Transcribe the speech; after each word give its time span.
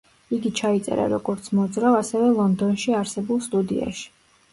იგი 0.35 0.51
ჩაიწერა 0.59 1.03
როგორც 1.11 1.49
მოძრავ, 1.57 1.97
ასევე 2.05 2.31
ლონდონში 2.39 2.97
არსებულ 3.01 3.45
სტუდიაში. 3.49 4.09